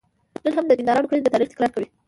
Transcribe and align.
نن 0.43 0.51
هم 0.57 0.65
د 0.67 0.71
دیندارانو 0.79 1.09
کړنې 1.09 1.23
د 1.23 1.29
تاریخ 1.33 1.47
تکرار 1.49 1.71
کوي. 1.75 1.87